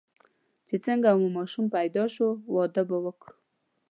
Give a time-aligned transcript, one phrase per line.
[0.67, 3.33] چې څنګه مو ماشوم پیدا شو، واده به وکړو.